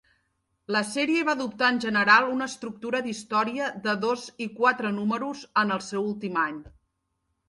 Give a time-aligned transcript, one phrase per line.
[0.75, 5.75] La sèrie va adoptar en general una estructura d'història de dos i quatre números en
[5.77, 6.57] el seu últim any.